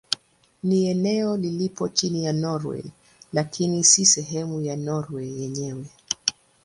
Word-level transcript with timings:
Ni 0.63 0.87
eneo 0.87 1.37
lililopo 1.37 1.87
chini 1.89 2.23
ya 2.25 2.33
Norwei 2.33 2.83
lakini 3.33 3.83
si 3.83 4.05
sehemu 4.05 4.61
ya 4.61 4.75
Norwei 4.75 5.41
yenyewe. 5.41 5.89